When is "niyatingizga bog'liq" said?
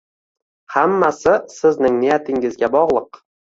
2.05-3.23